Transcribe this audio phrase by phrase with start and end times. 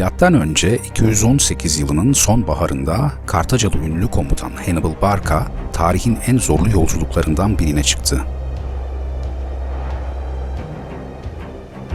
[0.00, 8.20] Önce 218 yılının sonbaharında Kartacalı ünlü komutan Hannibal Barca tarihin en zorlu yolculuklarından birine çıktı.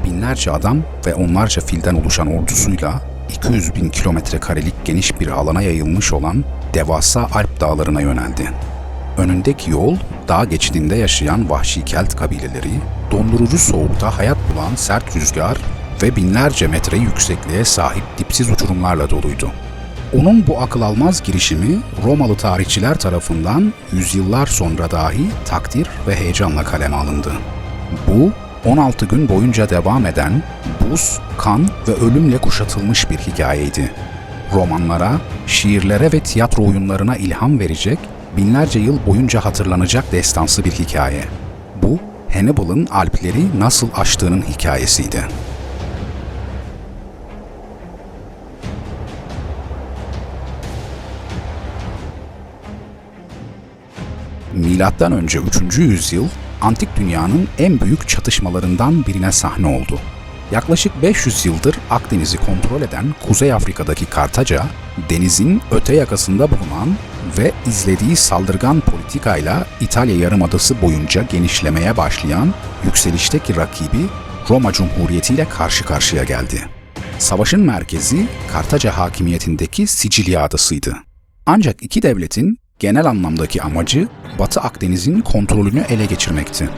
[0.05, 6.14] Binlerce adam ve onlarca filden oluşan ordusuyla 200 bin kilometre karelik geniş bir alana yayılmış
[6.14, 8.52] olan devasa Alp dağlarına yöneldi.
[9.17, 9.98] Önündeki yol,
[10.28, 12.80] dağ geçidinde yaşayan vahşi Kelt kabileleri,
[13.12, 15.58] dondurucu soğukta hayat bulan sert rüzgar
[16.04, 19.52] ve binlerce metre yüksekliğe sahip dipsiz uçurumlarla doluydu.
[20.13, 26.95] Onun bu akıl almaz girişimi Romalı tarihçiler tarafından yüzyıllar sonra dahi takdir ve heyecanla kaleme
[26.95, 27.31] alındı.
[28.08, 28.31] Bu
[28.70, 30.44] 16 gün boyunca devam eden
[30.81, 33.91] buz, kan ve ölümle kuşatılmış bir hikayeydi.
[34.53, 35.12] Romanlara,
[35.48, 38.00] şiirlere ve tiyatro oyunlarına ilham verecek,
[38.38, 41.23] binlerce yıl boyunca hatırlanacak destansı bir hikaye.
[41.81, 42.00] Bu,
[42.33, 45.23] Hannibal'ın Alpleri nasıl aştığının hikayesiydi.
[54.56, 55.39] Milattan önce
[55.70, 55.78] 3.
[55.78, 56.28] yüzyıl
[56.61, 60.00] antik dünyanın en büyük çatışmalarından birine sahne oldu.
[60.52, 64.66] Yaklaşık 500 yıldır Akdeniz'i kontrol eden Kuzey Afrika'daki Kartaca,
[65.09, 66.95] denizin öte yakasında bulunan
[67.38, 72.53] ve izlediği saldırgan politikayla İtalya Yarımadası boyunca genişlemeye başlayan
[72.86, 74.06] yükselişteki rakibi
[74.50, 76.66] Roma Cumhuriyeti ile karşı karşıya geldi.
[77.20, 80.95] Savaşın merkezi Kartaca hakimiyetindeki Sicilya adasıydı.
[81.45, 84.08] Ancak iki devletin genel anlamdaki amacı
[84.40, 86.70] Batı Akdeniz'in kontrolünü ele geçirmekti.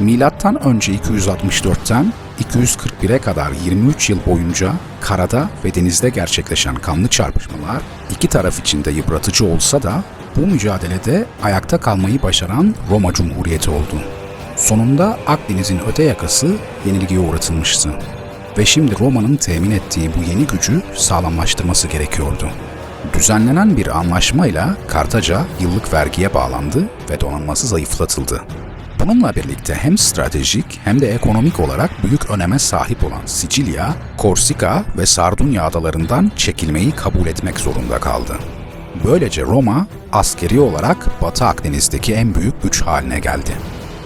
[0.00, 2.12] Milattan önce 264'ten
[2.52, 8.90] 241'e kadar 23 yıl boyunca karada ve denizde gerçekleşen kanlı çarpışmalar iki taraf için de
[8.90, 10.04] yıpratıcı olsa da
[10.36, 14.02] bu mücadelede ayakta kalmayı başaran Roma Cumhuriyeti oldu.
[14.56, 17.90] Sonunda Akdeniz'in öte yakası yenilgiye uğratılmıştı
[18.58, 22.50] ve şimdi Roma'nın temin ettiği bu yeni gücü sağlamlaştırması gerekiyordu.
[23.12, 28.42] Düzenlenen bir anlaşmayla Kartaca yıllık vergiye bağlandı ve donanması zayıflatıldı.
[29.00, 35.06] Bununla birlikte hem stratejik hem de ekonomik olarak büyük öneme sahip olan Sicilya, Korsika ve
[35.06, 38.36] Sardunya adalarından çekilmeyi kabul etmek zorunda kaldı.
[39.04, 43.52] Böylece Roma, askeri olarak Batı Akdeniz'deki en büyük güç haline geldi.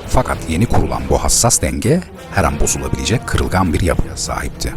[0.08, 2.00] Fakat yeni kurulan bu hassas denge
[2.34, 4.74] her an bozulabilecek kırılgan bir yapıya sahipti.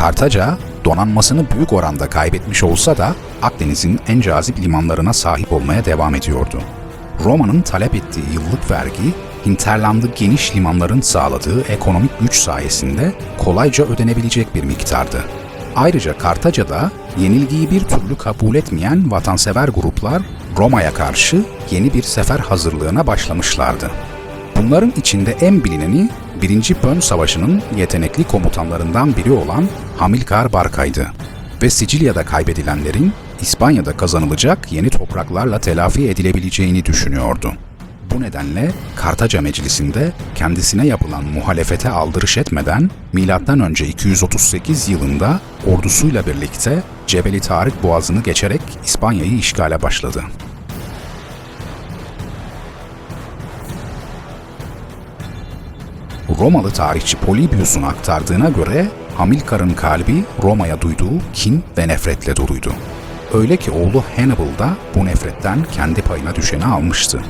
[0.00, 6.62] Kartaca, donanmasını büyük oranda kaybetmiş olsa da Akdeniz'in en cazip limanlarına sahip olmaya devam ediyordu.
[7.24, 9.14] Roma'nın talep ettiği yıllık vergi,
[9.46, 15.24] hinterlandı geniş limanların sağladığı ekonomik güç sayesinde kolayca ödenebilecek bir miktardı.
[15.76, 20.22] Ayrıca Kartaca'da yenilgiyi bir türlü kabul etmeyen vatansever gruplar
[20.56, 23.90] Roma'ya karşı yeni bir sefer hazırlığına başlamışlardı.
[24.60, 26.08] Bunların içinde en bilineni
[26.42, 26.74] 1.
[26.74, 31.12] Pön Savaşı'nın yetenekli komutanlarından biri olan Hamilkar Barka'ydı
[31.62, 37.52] ve Sicilya'da kaybedilenlerin İspanya'da kazanılacak yeni topraklarla telafi edilebileceğini düşünüyordu.
[38.14, 43.84] Bu nedenle Kartaca Meclisi'nde kendisine yapılan muhalefete aldırış etmeden M.Ö.
[43.84, 50.22] 238 yılında ordusuyla birlikte Cebeli Tarık Boğazı'nı geçerek İspanya'yı işgale başladı.
[56.40, 58.86] Romalı tarihçi Polybius'un aktardığına göre
[59.16, 62.72] Hamilkar'ın kalbi Roma'ya duyduğu kin ve nefretle doluydu.
[63.34, 67.20] Öyle ki oğlu Hannibal da bu nefretten kendi payına düşeni almıştı.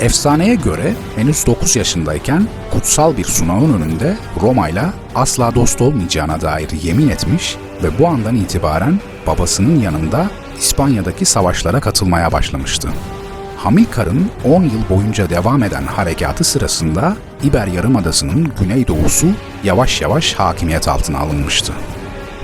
[0.00, 4.84] Efsaneye göre henüz 9 yaşındayken kutsal bir sunağın önünde Roma ile
[5.14, 12.32] asla dost olmayacağına dair yemin etmiş ve bu andan itibaren babasının yanında İspanya'daki savaşlara katılmaya
[12.32, 12.88] başlamıştı.
[13.64, 19.26] Hamilkar'ın 10 yıl boyunca devam eden harekatı sırasında İber Yarımadası'nın güneydoğusu
[19.64, 21.72] yavaş yavaş hakimiyet altına alınmıştı.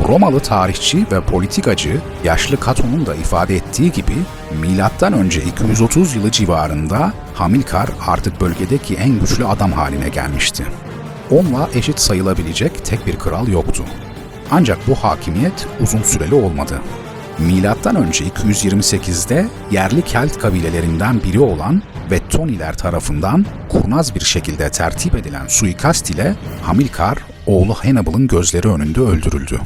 [0.09, 4.13] Romalı tarihçi ve politikacı yaşlı Caton'un da ifade ettiği gibi
[4.61, 10.67] milattan önce 230 yılı civarında Hamilkar artık bölgedeki en güçlü adam haline gelmişti.
[11.31, 13.85] Onunla eşit sayılabilecek tek bir kral yoktu.
[14.51, 16.81] Ancak bu hakimiyet uzun süreli olmadı.
[18.07, 25.47] Önce 228'de yerli Kelt kabilelerinden biri olan ve Toniler tarafından kurnaz bir şekilde tertip edilen
[25.47, 29.61] suikast ile Hamilkar, oğlu Hannibal'ın gözleri önünde öldürüldü.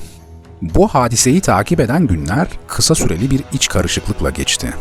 [0.62, 4.74] Bu hadiseyi takip eden günler kısa süreli bir iç karışıklıkla geçti.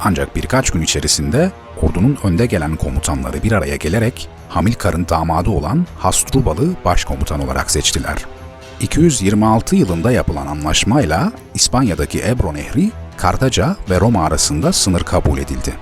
[0.00, 1.52] Ancak birkaç gün içerisinde
[1.82, 8.37] ordunun önde gelen komutanları bir araya gelerek Hamilkar'ın damadı olan Hasdrubal'ı başkomutan olarak seçtiler.
[8.80, 15.74] 226 yılında yapılan anlaşmayla İspanya'daki Ebro Nehri, Kartaca ve Roma arasında sınır kabul edildi.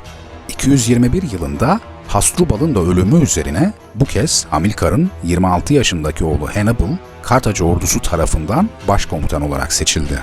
[0.48, 8.00] 221 yılında Hasdrubal'ın da ölümü üzerine bu kez Hamilkar'ın 26 yaşındaki oğlu Hannibal, Kartaca ordusu
[8.00, 10.18] tarafından başkomutan olarak seçildi.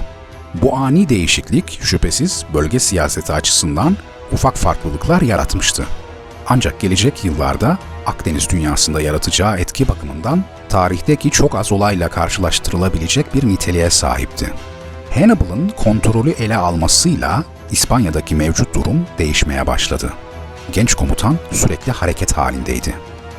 [0.53, 3.97] Bu ani değişiklik şüphesiz bölge siyaseti açısından
[4.31, 5.85] ufak farklılıklar yaratmıştı.
[6.47, 10.43] Ancak gelecek yıllarda Akdeniz dünyasında yaratacağı etki bakımından
[10.73, 14.53] tarihteki çok az olayla karşılaştırılabilecek bir niteliğe sahipti.
[15.13, 20.13] Hannibal'ın kontrolü ele almasıyla İspanya'daki mevcut durum değişmeye başladı.
[20.71, 22.95] Genç komutan sürekli hareket halindeydi.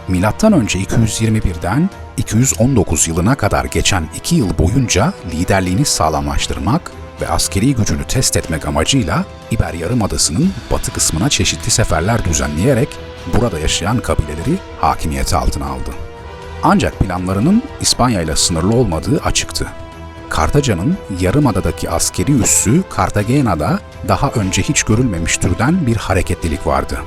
[0.08, 8.04] Milattan önce 221'den 219 yılına kadar geçen iki yıl boyunca liderliğini sağlamlaştırmak ve askeri gücünü
[8.04, 12.88] test etmek amacıyla İber Yarımadası'nın batı kısmına çeşitli seferler düzenleyerek
[13.34, 16.03] burada yaşayan kabileleri hakimiyeti altına aldı.
[16.66, 19.66] Ancak planlarının İspanya ile sınırlı olmadığı açıktı.
[20.28, 23.78] Kartaca'nın Yarımada'daki askeri üssü Kartagena'da
[24.08, 26.99] daha önce hiç görülmemiş türden bir hareketlilik vardı.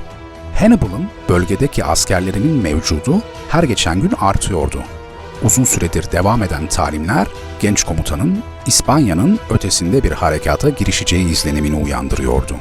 [0.59, 4.83] Hannibal'ın bölgedeki askerlerinin mevcudu her geçen gün artıyordu.
[5.43, 7.27] Uzun süredir devam eden talimler
[7.59, 12.55] genç komutanın İspanya'nın ötesinde bir harekata girişeceği izlenimini uyandırıyordu.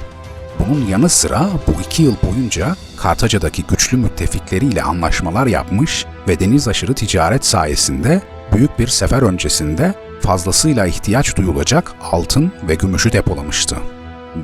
[0.59, 6.95] Bunun yanı sıra bu iki yıl boyunca Kartaca'daki güçlü müttefikleriyle anlaşmalar yapmış ve deniz aşırı
[6.95, 8.23] ticaret sayesinde
[8.53, 13.77] büyük bir sefer öncesinde fazlasıyla ihtiyaç duyulacak altın ve gümüşü depolamıştı.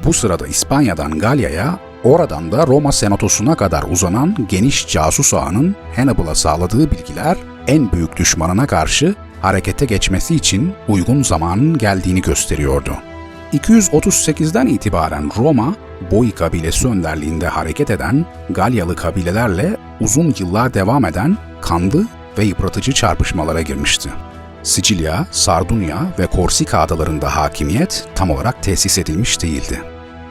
[0.05, 6.91] Bu sırada İspanya'dan Galya'ya, oradan da Roma senatosuna kadar uzanan geniş casus ağının Hannibal'a sağladığı
[6.91, 7.37] bilgiler
[7.67, 12.93] en büyük düşmanına karşı harekete geçmesi için uygun zamanın geldiğini gösteriyordu.
[13.53, 15.75] 238'den itibaren Roma,
[16.11, 22.07] Boy kabilesi önderliğinde hareket eden Galyalı kabilelerle uzun yıllar devam eden kanlı
[22.39, 24.11] ve yıpratıcı çarpışmalara girmişti.
[24.63, 29.83] Sicilya, Sardunya ve Korsika adalarında hakimiyet tam olarak tesis edilmiş değildi.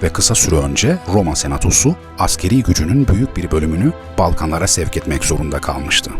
[0.03, 5.61] Ve kısa süre önce Roma Senatosu askeri gücünün büyük bir bölümünü Balkanlara sevk etmek zorunda
[5.61, 6.11] kalmıştı.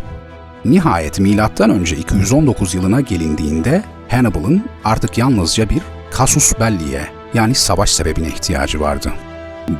[0.65, 1.83] Nihayet M.Ö.
[1.83, 5.81] 219 yılına gelindiğinde Hannibal'ın artık yalnızca bir
[6.17, 9.11] casus belli'ye yani savaş sebebine ihtiyacı vardı.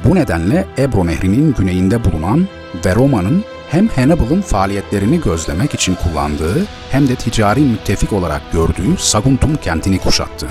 [0.06, 2.48] Bu nedenle Ebro Nehri'nin güneyinde bulunan
[2.86, 9.56] ve Roma'nın hem Hannibal'ın faaliyetlerini gözlemek için kullandığı hem de ticari müttefik olarak gördüğü Saguntum
[9.56, 10.48] kentini kuşattı.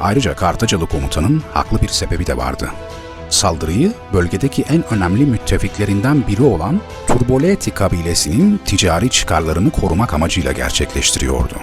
[0.00, 2.70] Ayrıca Kartacalı komutanın haklı bir sebebi de vardı.
[3.30, 11.54] Saldırıyı bölgedeki en önemli müttefiklerinden biri olan Turboleti kabilesinin ticari çıkarlarını korumak amacıyla gerçekleştiriyordu.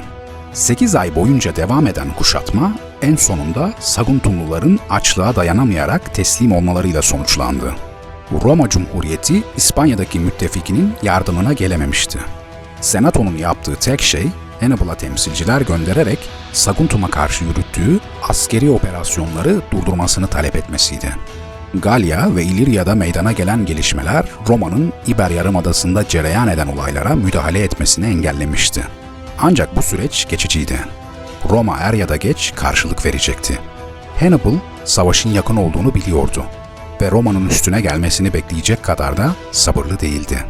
[0.54, 7.76] 8 ay boyunca devam eden kuşatma en sonunda Saguntumluların açlığa dayanamayarak teslim olmalarıyla sonuçlandı.
[8.44, 12.20] Roma Cumhuriyeti İspanya'daki müttefikinin yardımına gelememişti.
[12.82, 14.28] Senato'nun yaptığı tek şey
[14.60, 16.20] Hannibal'a temsilciler göndererek
[16.54, 18.00] Saguntum'a karşı yürüttüğü
[18.30, 21.16] askeri operasyonları durdurmasını talep etmesiydi.
[21.74, 28.84] Galya ve İlirya'da meydana gelen gelişmeler Roma'nın İber Yarımadası'nda cereyan eden olaylara müdahale etmesini engellemişti.
[29.40, 30.80] Ancak bu süreç geçiciydi.
[31.50, 33.60] Roma er ya da geç karşılık verecekti.
[34.20, 34.56] Hannibal
[34.86, 36.46] savaşın yakın olduğunu biliyordu
[37.02, 40.46] ve Roma'nın üstüne gelmesini bekleyecek kadar da sabırlı değildi.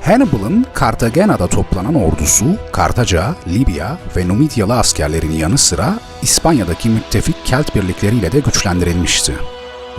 [0.00, 8.32] Hannibal'ın Kartagena'da toplanan ordusu, Kartaca, Libya ve Numidyalı askerlerin yanı sıra İspanya'daki müttefik Kelt birlikleriyle
[8.32, 9.32] de güçlendirilmişti.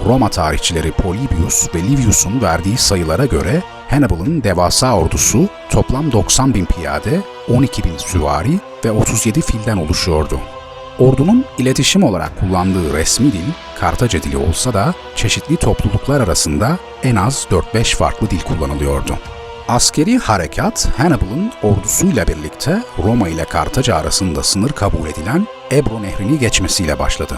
[0.06, 7.22] Roma tarihçileri Polybius ve Livius'un verdiği sayılara göre Hannibal'ın devasa ordusu toplam 90 bin piyade,
[7.50, 10.40] 12 bin süvari ve 37 filden oluşuyordu.
[11.00, 13.46] Ordunun iletişim olarak kullandığı resmi dil
[13.80, 19.18] Kartaca dili olsa da çeşitli topluluklar arasında en az 4-5 farklı dil kullanılıyordu.
[19.68, 27.00] Askeri harekat Hannibal'ın ordusuyla birlikte Roma ile Kartaca arasında sınır kabul edilen Ebro Nehri'ni geçmesiyle
[27.00, 27.36] başladı.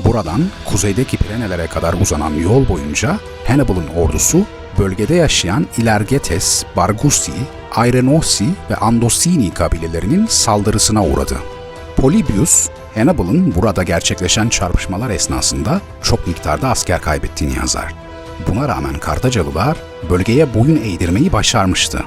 [0.00, 4.38] Buradan kuzeydeki Pirenelere kadar uzanan yol boyunca Hannibal'ın ordusu
[4.78, 7.32] bölgede yaşayan Ilergetes, Bargusi,
[7.74, 11.36] Airenosi ve Andosini kabilelerinin saldırısına uğradı.
[11.96, 17.94] Polybius, Hannibal'ın burada gerçekleşen çarpışmalar esnasında çok miktarda asker kaybettiğini yazar.
[18.48, 19.76] Buna rağmen Kartacalılar
[20.10, 22.02] bölgeye boyun eğdirmeyi başarmıştı.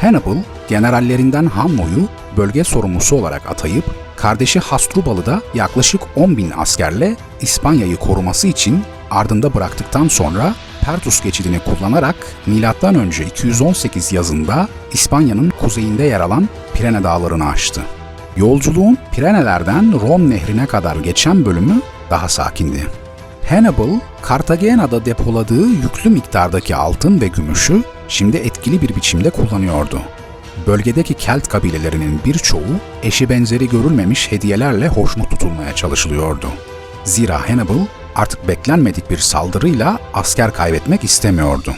[0.00, 0.36] Hannibal,
[0.68, 3.84] generallerinden Hanno'yu bölge sorumlusu olarak atayıp
[4.16, 11.58] kardeşi Hasdrubal'ı da yaklaşık 10 bin askerle İspanya'yı koruması için ardında bıraktıktan sonra Pertus geçidini
[11.58, 13.24] kullanarak M.Ö.
[13.26, 17.80] 218 yazında İspanya'nın kuzeyinde yer alan Pirene Dağları'nı aştı.
[18.36, 22.86] Yolculuğun Pirenelerden Ron Nehri'ne kadar geçen bölümü daha sakindi.
[23.48, 30.00] Hannibal, Kartagena'da depoladığı yüklü miktardaki altın ve gümüşü şimdi etkili bir biçimde kullanıyordu.
[30.66, 32.60] Bölgedeki Kelt kabilelerinin birçoğu
[33.02, 36.46] eşi benzeri görülmemiş hediyelerle hoşnut tutulmaya çalışılıyordu.
[37.04, 41.74] Zira Hannibal artık beklenmedik bir saldırıyla asker kaybetmek istemiyordu.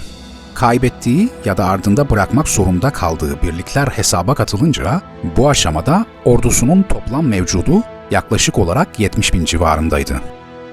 [0.54, 5.00] kaybettiği ya da ardında bırakmak zorunda kaldığı birlikler hesaba katılınca
[5.36, 10.20] bu aşamada ordusunun toplam mevcudu yaklaşık olarak 70 bin civarındaydı.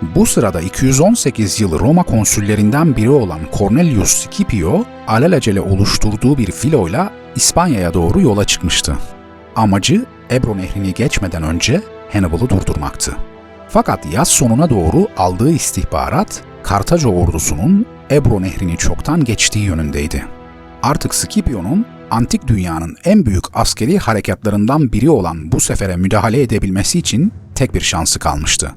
[0.01, 7.93] Bu sırada 218 yılı Roma konsüllerinden biri olan Cornelius Scipio, alelacele oluşturduğu bir filoyla İspanya'ya
[7.93, 8.95] doğru yola çıkmıştı.
[9.55, 11.81] Amacı Ebro nehrini geçmeden önce
[12.13, 13.15] Hannibal'ı durdurmaktı.
[13.71, 20.25] Fakat yaz sonuna doğru aldığı istihbarat Kartaca ordusunun Ebro nehrini çoktan geçtiği yönündeydi.
[20.83, 27.31] Artık Scipio'nun antik dünyanın en büyük askeri harekatlarından biri olan bu sefere müdahale edebilmesi için
[27.55, 28.71] tek bir şansı kalmıştı.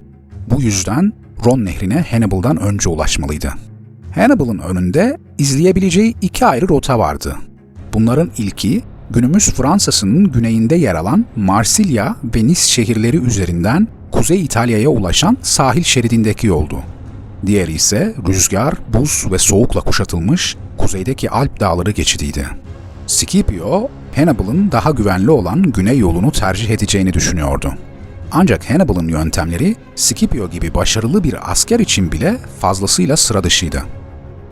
[0.51, 1.13] Bu yüzden
[1.45, 3.53] Ron nehrine Hannibal'dan önce ulaşmalıydı.
[4.15, 7.37] Hannibal'ın önünde izleyebileceği iki ayrı rota vardı.
[7.93, 15.37] Bunların ilki günümüz Fransa'sının güneyinde yer alan Marsilya ve Nice şehirleri üzerinden Kuzey İtalya'ya ulaşan
[15.43, 16.79] sahil şeridindeki yoldu.
[17.47, 22.47] Diğeri ise rüzgar, buz ve soğukla kuşatılmış kuzeydeki Alp dağları geçidiydi.
[23.07, 27.75] Scipio, Hannibal'ın daha güvenli olan güney yolunu tercih edeceğini düşünüyordu.
[28.33, 33.83] Ancak Hannibal'ın yöntemleri Scipio gibi başarılı bir asker için bile fazlasıyla sıra dışıydı.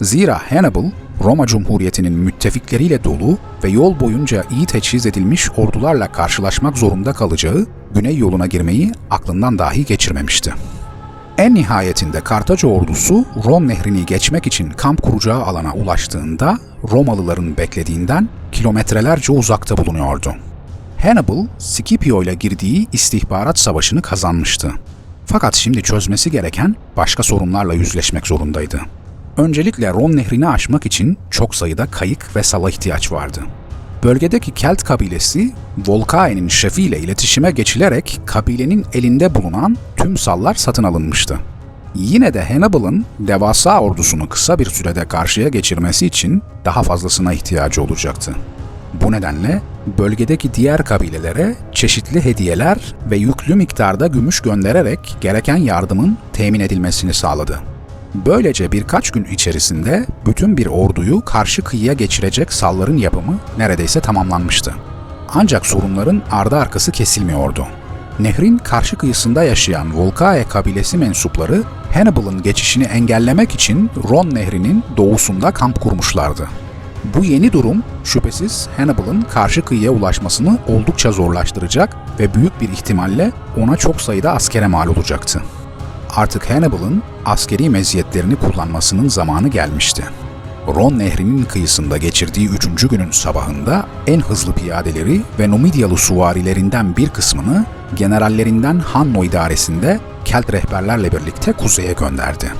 [0.00, 0.90] Zira Hannibal,
[1.24, 8.18] Roma Cumhuriyeti'nin müttefikleriyle dolu ve yol boyunca iyi teçhiz edilmiş ordularla karşılaşmak zorunda kalacağı güney
[8.18, 10.54] yoluna girmeyi aklından dahi geçirmemişti.
[11.38, 16.58] En nihayetinde Kartaca ordusu Ron nehrini geçmek için kamp kuracağı alana ulaştığında
[16.90, 20.34] Romalıların beklediğinden kilometrelerce uzakta bulunuyordu.
[21.02, 24.72] Hannibal, Scipio ile girdiği istihbarat savaşını kazanmıştı.
[25.26, 28.80] Fakat şimdi çözmesi gereken başka sorunlarla yüzleşmek zorundaydı.
[29.36, 33.40] Öncelikle Ron nehrini aşmak için çok sayıda kayık ve sala ihtiyaç vardı.
[34.04, 35.52] Bölgedeki Kelt kabilesi,
[35.86, 41.38] Volcae'nin şefiyle iletişime geçilerek kabilenin elinde bulunan tüm sallar satın alınmıştı.
[41.94, 48.34] Yine de Hannibal'ın devasa ordusunu kısa bir sürede karşıya geçirmesi için daha fazlasına ihtiyacı olacaktı.
[49.02, 49.62] Bu nedenle
[49.98, 57.60] bölgedeki diğer kabilelere çeşitli hediyeler ve yüklü miktarda gümüş göndererek gereken yardımın temin edilmesini sağladı.
[58.14, 64.74] Böylece birkaç gün içerisinde bütün bir orduyu karşı kıyıya geçirecek salların yapımı neredeyse tamamlanmıştı.
[65.34, 67.66] Ancak sorunların ardı arkası kesilmiyordu.
[68.18, 71.62] Nehrin karşı kıyısında yaşayan Volcae kabilesi mensupları
[71.94, 76.48] Hannibal'ın geçişini engellemek için Ron Nehri'nin doğusunda kamp kurmuşlardı.
[77.14, 83.76] Bu yeni durum şüphesiz Hannibal'ın karşı kıyıya ulaşmasını oldukça zorlaştıracak ve büyük bir ihtimalle ona
[83.76, 85.42] çok sayıda askere mal olacaktı.
[86.16, 90.04] Artık Hannibal'ın askeri meziyetlerini kullanmasının zamanı gelmişti.
[90.66, 97.64] Ron Nehri'nin kıyısında geçirdiği üçüncü günün sabahında en hızlı piyadeleri ve Numidyalı suvarilerinden bir kısmını
[97.96, 102.52] generallerinden Hanno idaresinde Kelt rehberlerle birlikte kuzeye gönderdi.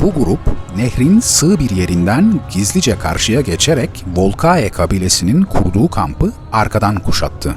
[0.00, 0.40] Bu grup
[0.76, 7.54] nehrin sığ bir yerinden gizlice karşıya geçerek Volcae kabilesinin kurduğu kampı arkadan kuşattı.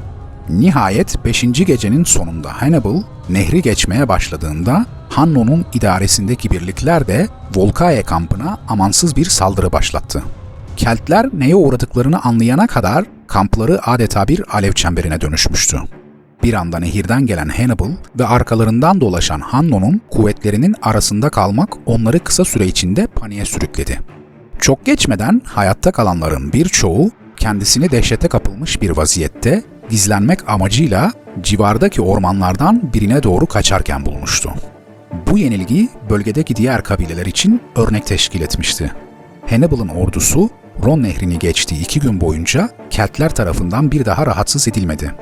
[0.49, 1.41] Nihayet 5.
[1.41, 9.71] gecenin sonunda Hannibal nehri geçmeye başladığında Hanno'nun idaresindeki birlikler de Volcae kampına amansız bir saldırı
[9.71, 10.23] başlattı.
[10.77, 15.77] Keltler neye uğradıklarını anlayana kadar kampları adeta bir alev çemberine dönüşmüştü.
[16.43, 22.65] Bir anda nehirden gelen Hannibal ve arkalarından dolaşan Hanno'nun kuvvetlerinin arasında kalmak onları kısa süre
[22.65, 23.99] içinde paniğe sürükledi.
[24.59, 31.11] Çok geçmeden hayatta kalanların birçoğu kendisini dehşete kapılmış bir vaziyette gizlenmek amacıyla
[31.41, 34.53] civardaki ormanlardan birine doğru kaçarken bulmuştu.
[35.27, 38.91] Bu yenilgi bölgedeki diğer kabileler için örnek teşkil etmişti.
[39.49, 40.49] Hannibal'ın ordusu
[40.85, 45.13] Ron nehrini geçtiği iki gün boyunca Keltler tarafından bir daha rahatsız edilmedi.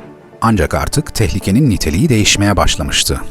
[0.42, 3.22] Ancak artık tehlikenin niteliği değişmeye başlamıştı.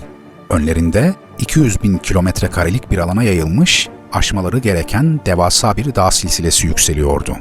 [0.50, 7.36] Önlerinde 200 bin kilometre karelik bir alana yayılmış, aşmaları gereken devasa bir dağ silsilesi yükseliyordu.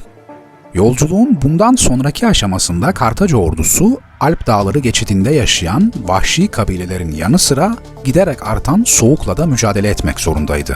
[0.74, 8.48] Yolculuğun bundan sonraki aşamasında Kartaca ordusu Alp dağları geçidinde yaşayan vahşi kabilelerin yanı sıra giderek
[8.48, 10.76] artan soğukla da mücadele etmek zorundaydı.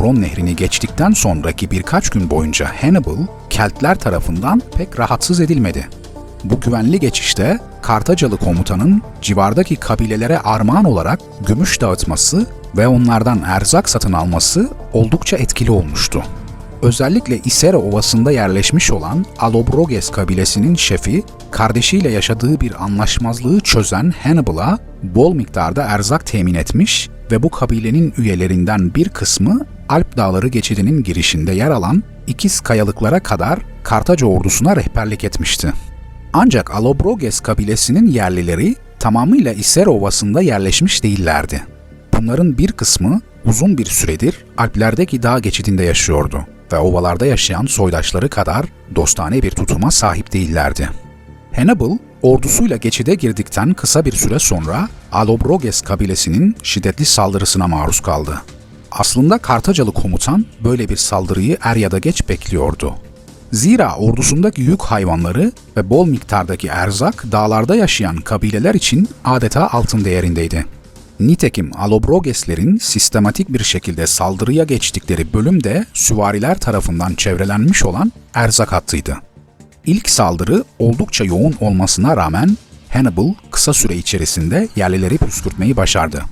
[0.00, 5.88] Ron nehrini geçtikten sonraki birkaç gün boyunca Hannibal, Keltler tarafından pek rahatsız edilmedi.
[6.44, 12.46] Bu güvenli geçişte Kartacalı komutanın civardaki kabilelere armağan olarak gümüş dağıtması
[12.76, 16.22] ve onlardan erzak satın alması oldukça etkili olmuştu.
[16.82, 25.34] Özellikle Isera Ovası'nda yerleşmiş olan Alobroges kabilesinin şefi, kardeşiyle yaşadığı bir anlaşmazlığı çözen Hannibal'a bol
[25.34, 31.70] miktarda erzak temin etmiş ve bu kabilenin üyelerinden bir kısmı Alp Dağları geçidinin girişinde yer
[31.70, 35.72] alan ikiz kayalıklara kadar Kartaca ordusuna rehberlik etmişti.
[36.32, 41.62] Ancak Alobroges kabilesinin yerlileri tamamıyla Isera Ovası'nda yerleşmiş değillerdi.
[42.16, 48.66] Bunların bir kısmı uzun bir süredir Alplerdeki dağ geçidinde yaşıyordu ve ovalarda yaşayan soydaşları kadar
[48.94, 50.88] dostane bir tutuma sahip değillerdi.
[51.56, 58.42] Hannibal, ordusuyla geçide girdikten kısa bir süre sonra Allobroges kabilesinin şiddetli saldırısına maruz kaldı.
[58.90, 62.94] Aslında Kartacalı komutan böyle bir saldırıyı er ya da geç bekliyordu.
[63.52, 70.66] Zira ordusundaki yük hayvanları ve bol miktardaki erzak dağlarda yaşayan kabileler için adeta altın değerindeydi.
[71.20, 79.16] Nitekim Alobrogeslerin sistematik bir şekilde saldırıya geçtikleri bölüm de süvariler tarafından çevrelenmiş olan erzak hattıydı.
[79.86, 82.56] İlk saldırı oldukça yoğun olmasına rağmen
[82.88, 86.22] Hannibal kısa süre içerisinde yerlileri püskürtmeyi başardı.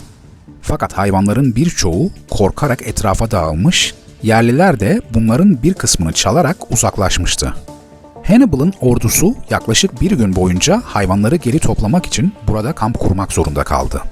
[0.62, 7.54] Fakat hayvanların birçoğu korkarak etrafa dağılmış, yerliler de bunların bir kısmını çalarak uzaklaşmıştı.
[8.26, 14.02] Hannibal'ın ordusu yaklaşık bir gün boyunca hayvanları geri toplamak için burada kamp kurmak zorunda kaldı.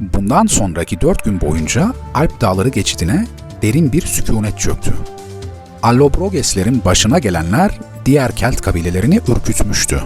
[0.00, 3.26] Bundan sonraki dört gün boyunca Alp Dağları geçidine
[3.62, 4.94] derin bir sükunet çöktü.
[5.82, 10.00] Allobrogeslerin başına gelenler diğer Kelt kabilelerini ürkütmüştü.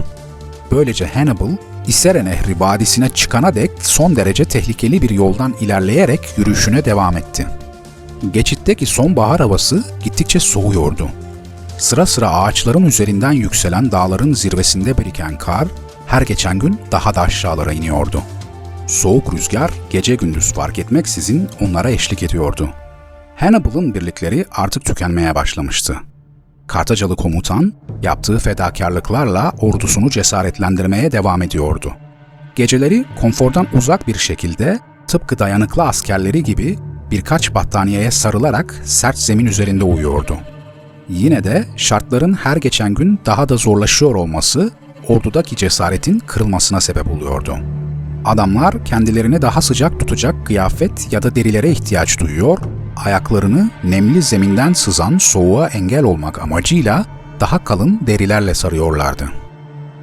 [0.71, 1.51] Böylece Hannibal,
[1.87, 7.47] Isere Nehri vadisine çıkana dek son derece tehlikeli bir yoldan ilerleyerek yürüyüşüne devam etti.
[8.33, 11.09] Geçitteki sonbahar havası gittikçe soğuyordu.
[11.77, 15.67] Sıra sıra ağaçların üzerinden yükselen dağların zirvesinde biriken kar
[16.07, 18.23] her geçen gün daha da aşağılara iniyordu.
[18.91, 22.69] Soğuk rüzgar gece gündüz fark etmeksizin onlara eşlik ediyordu.
[23.35, 25.97] Hannibal'ın birlikleri artık tükenmeye başlamıştı.
[26.67, 31.93] Kartacalı komutan yaptığı fedakarlıklarla ordusunu cesaretlendirmeye devam ediyordu.
[32.55, 36.77] Geceleri konfordan uzak bir şekilde tıpkı dayanıklı askerleri gibi
[37.11, 40.37] birkaç battaniyeye sarılarak sert zemin üzerinde uyuyordu.
[41.09, 44.71] Yine de şartların her geçen gün daha da zorlaşıyor olması
[45.07, 47.57] ordudaki cesaretin kırılmasına sebep oluyordu.
[48.25, 52.57] Adamlar kendilerini daha sıcak tutacak kıyafet ya da derilere ihtiyaç duyuyor,
[53.05, 57.05] ayaklarını nemli zeminden sızan soğuğa engel olmak amacıyla
[57.39, 59.29] daha kalın derilerle sarıyorlardı.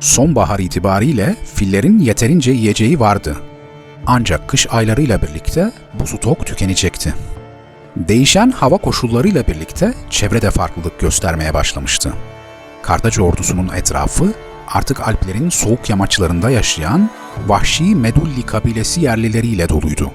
[0.00, 3.37] Sonbahar itibariyle fillerin yeterince yiyeceği vardı.
[4.07, 7.14] Ancak kış aylarıyla birlikte bu stok tükenecekti.
[7.96, 12.12] Değişen hava koşullarıyla birlikte çevrede farklılık göstermeye başlamıştı.
[12.83, 14.33] Kartaca ordusunun etrafı
[14.74, 17.11] artık Alplerin soğuk yamaçlarında yaşayan
[17.46, 20.11] vahşi Medulli kabilesi yerlileriyle doluydu.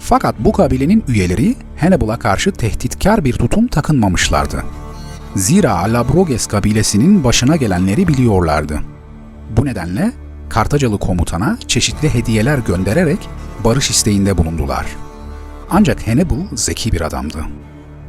[0.00, 4.62] Fakat bu kabilenin üyeleri Hannibal'a karşı tehditkar bir tutum takınmamışlardı.
[5.36, 8.80] Zira Alabroges kabilesinin başına gelenleri biliyorlardı.
[9.56, 10.12] Bu nedenle
[10.48, 13.28] Kartacalı komutana çeşitli hediyeler göndererek
[13.64, 14.86] barış isteğinde bulundular.
[15.70, 17.38] Ancak Hannibal zeki bir adamdı.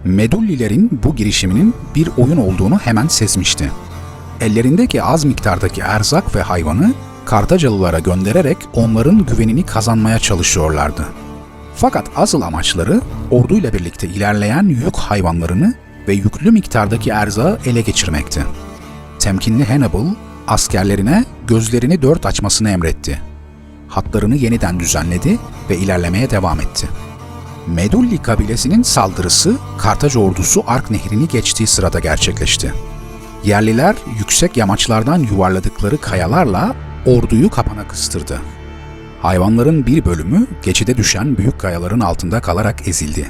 [0.03, 3.71] Medullilerin bu girişiminin bir oyun olduğunu hemen sezmişti.
[4.41, 6.93] Ellerindeki az miktardaki erzak ve hayvanı
[7.25, 11.05] Kartacalılara göndererek onların güvenini kazanmaya çalışıyorlardı.
[11.75, 15.73] Fakat asıl amaçları orduyla birlikte ilerleyen yük hayvanlarını
[16.07, 18.43] ve yüklü miktardaki erzağı ele geçirmekti.
[19.19, 20.05] Temkinli Hannibal
[20.47, 23.21] askerlerine gözlerini dört açmasını emretti.
[23.87, 25.37] Hatlarını yeniden düzenledi
[25.69, 26.87] ve ilerlemeye devam etti.
[27.67, 32.73] Medulli kabilesinin saldırısı Kartaca ordusu Ark Nehri'ni geçtiği sırada gerçekleşti.
[33.43, 38.41] Yerliler yüksek yamaçlardan yuvarladıkları kayalarla orduyu kapana kıstırdı.
[39.21, 43.27] Hayvanların bir bölümü geçide düşen büyük kayaların altında kalarak ezildi.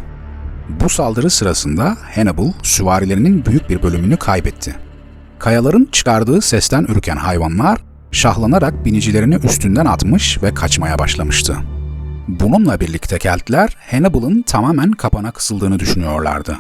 [0.70, 4.76] Bu saldırı sırasında Hannibal süvarilerinin büyük bir bölümünü kaybetti.
[5.40, 7.80] Kayaların çıkardığı sesten ürken hayvanlar
[8.12, 11.58] şahlanarak binicilerini üstünden atmış ve kaçmaya başlamıştı.
[12.28, 16.58] Bununla birlikte Keltler Hannibal'ın tamamen kapana kısıldığını düşünüyorlardı.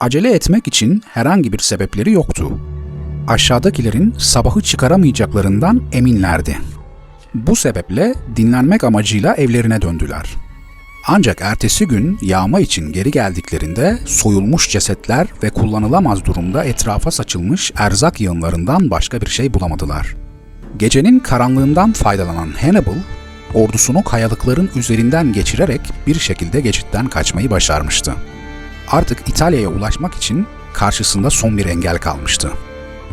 [0.00, 2.60] Acele etmek için herhangi bir sebepleri yoktu.
[3.28, 6.58] Aşağıdakilerin sabahı çıkaramayacaklarından eminlerdi.
[7.34, 10.34] Bu sebeple dinlenmek amacıyla evlerine döndüler.
[11.06, 18.20] Ancak ertesi gün yağma için geri geldiklerinde soyulmuş cesetler ve kullanılamaz durumda etrafa saçılmış erzak
[18.20, 20.16] yığınlarından başka bir şey bulamadılar.
[20.76, 22.98] Gecenin karanlığından faydalanan Hannibal,
[23.54, 28.14] ordusunu kayalıkların üzerinden geçirerek bir şekilde geçitten kaçmayı başarmıştı.
[28.90, 32.52] Artık İtalya'ya ulaşmak için karşısında son bir engel kalmıştı.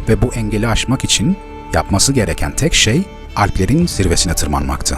[0.09, 1.37] Ve bu engeli aşmak için
[1.73, 3.03] yapması gereken tek şey
[3.35, 4.97] Alplerin zirvesine tırmanmaktı.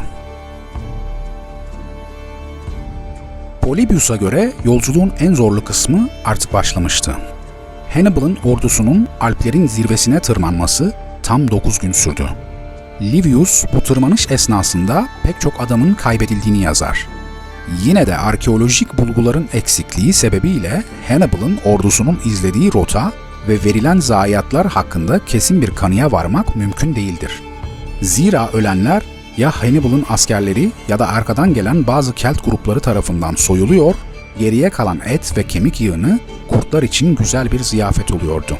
[3.62, 7.16] Polybius'a göre yolculuğun en zorlu kısmı artık başlamıştı.
[7.94, 12.30] Hannibal'ın ordusunun Alplerin zirvesine tırmanması tam 9 gün sürdü.
[13.02, 17.08] Livius bu tırmanış esnasında pek çok adamın kaybedildiğini yazar.
[17.84, 23.12] Yine de arkeolojik bulguların eksikliği sebebiyle Hannibal'ın ordusunun izlediği rota
[23.48, 27.42] ve verilen zayiatlar hakkında kesin bir kanıya varmak mümkün değildir.
[28.02, 29.04] Zira ölenler
[29.38, 33.96] ya Hannibal'ın askerleri ya da arkadan gelen bazı Kelt grupları tarafından soyuluyor
[34.40, 38.58] geriye kalan et ve kemik yığını kurtlar için güzel bir ziyafet oluyordu.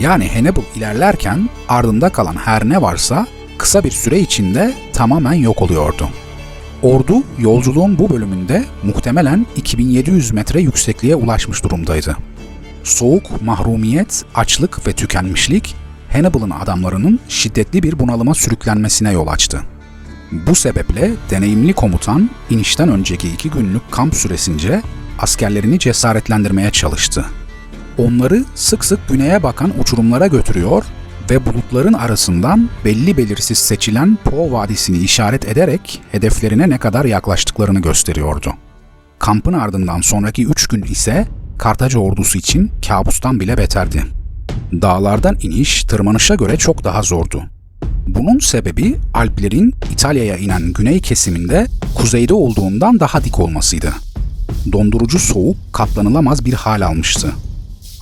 [0.00, 3.26] Yani Hannibal ilerlerken ardında kalan her ne varsa
[3.58, 6.08] kısa bir süre içinde tamamen yok oluyordu.
[6.82, 12.16] Ordu yolculuğun bu bölümünde muhtemelen 2700 metre yüksekliğe ulaşmış durumdaydı.
[12.84, 15.74] Soğuk, mahrumiyet, açlık ve tükenmişlik
[16.12, 19.60] Hannibal'ın adamlarının şiddetli bir bunalıma sürüklenmesine yol açtı.
[20.32, 24.82] Bu sebeple deneyimli komutan inişten önceki iki günlük kamp süresince
[25.18, 27.24] askerlerini cesaretlendirmeye çalıştı.
[27.98, 30.84] Onları sık sık güneye bakan uçurumlara götürüyor
[31.30, 38.52] ve bulutların arasından belli belirsiz seçilen Po Vadisi'ni işaret ederek hedeflerine ne kadar yaklaştıklarını gösteriyordu.
[39.18, 41.26] Kampın ardından sonraki üç gün ise
[41.58, 44.02] Kartaca ordusu için kabustan bile beterdi.
[44.72, 47.42] Dağlardan iniş tırmanışa göre çok daha zordu.
[48.06, 53.92] Bunun sebebi Alplerin İtalya'ya inen güney kesiminde kuzeyde olduğundan daha dik olmasıydı.
[54.72, 57.32] Dondurucu soğuk katlanılamaz bir hal almıştı.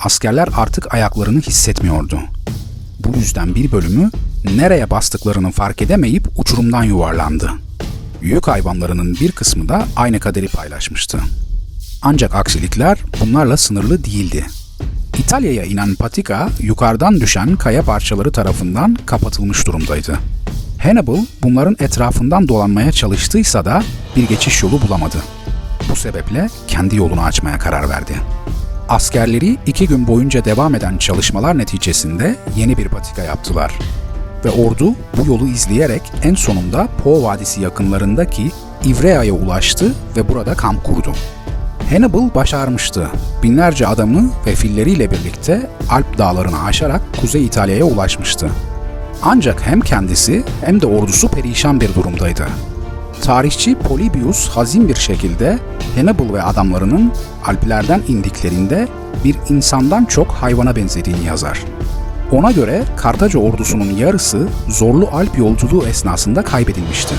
[0.04, 2.18] Askerler artık ayaklarını hissetmiyordu.
[3.04, 4.10] Bu yüzden bir bölümü
[4.56, 7.50] nereye bastıklarını fark edemeyip uçurumdan yuvarlandı.
[8.22, 11.18] Yük hayvanlarının bir kısmı da aynı kaderi paylaşmıştı.
[12.02, 14.46] Ancak aksilikler bunlarla sınırlı değildi.
[15.18, 20.18] İtalya'ya inen patika yukarıdan düşen kaya parçaları tarafından kapatılmış durumdaydı.
[20.82, 23.82] Hannibal bunların etrafından dolanmaya çalıştıysa da
[24.16, 25.16] bir geçiş yolu bulamadı.
[25.90, 28.14] Bu sebeple kendi yolunu açmaya karar verdi.
[28.90, 33.78] Askerleri iki gün boyunca devam eden çalışmalar neticesinde yeni bir patika yaptılar.
[34.44, 38.50] Ve ordu bu yolu izleyerek en sonunda Po Vadisi yakınlarındaki
[38.84, 41.12] Ivrea'ya ulaştı ve burada kamp kurdu.
[41.90, 43.08] Hannibal başarmıştı.
[43.42, 48.50] Binlerce adamı ve filleriyle birlikte Alp dağlarını aşarak Kuzey İtalya'ya ulaşmıştı.
[49.22, 52.46] Ancak hem kendisi hem de ordusu perişan bir durumdaydı.
[53.22, 55.58] Tarihçi Polybius hazin bir şekilde
[55.96, 57.12] Hannibal ve adamlarının
[57.46, 58.88] Alplerden indiklerinde
[59.24, 61.64] bir insandan çok hayvana benzediğini yazar.
[62.32, 67.14] Ona göre Kartaca ordusunun yarısı zorlu Alp yolculuğu esnasında kaybedilmişti.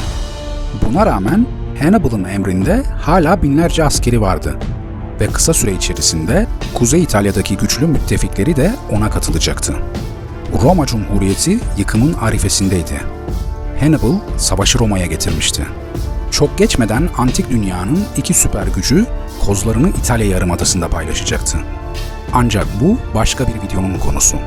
[0.86, 1.46] Buna rağmen
[1.80, 4.58] Hannibal'ın emrinde hala binlerce askeri vardı
[5.20, 9.76] ve kısa süre içerisinde Kuzey İtalya'daki güçlü müttefikleri de ona katılacaktı.
[10.64, 13.02] Roma Cumhuriyeti yıkımın arifesindeydi.
[13.80, 15.64] Hannibal savaşı Roma'ya getirmişti.
[16.32, 19.06] Çok geçmeden antik dünyanın iki süper gücü
[19.46, 21.58] kozlarını İtalya Yarımadası'nda paylaşacaktı.
[22.34, 24.38] Ancak bu başka bir videonun konusu.